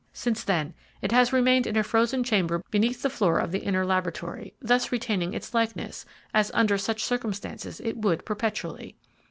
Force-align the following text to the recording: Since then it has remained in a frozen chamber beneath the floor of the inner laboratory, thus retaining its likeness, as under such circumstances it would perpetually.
Since 0.13 0.43
then 0.43 0.73
it 1.03 1.11
has 1.11 1.31
remained 1.31 1.67
in 1.67 1.77
a 1.77 1.83
frozen 1.83 2.23
chamber 2.23 2.63
beneath 2.71 3.03
the 3.03 3.09
floor 3.11 3.37
of 3.37 3.51
the 3.51 3.59
inner 3.59 3.85
laboratory, 3.85 4.55
thus 4.59 4.91
retaining 4.91 5.35
its 5.35 5.53
likeness, 5.53 6.07
as 6.33 6.49
under 6.55 6.79
such 6.79 7.03
circumstances 7.03 7.79
it 7.81 7.97
would 7.97 8.25
perpetually. 8.25 8.95